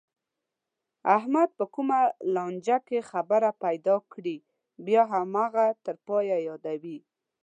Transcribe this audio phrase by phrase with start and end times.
[1.17, 1.99] احمد چې په کومه
[2.35, 4.37] لانجه کې خبره پیدا کړي،
[4.85, 6.97] بیا هماغه تر پایه یادوي.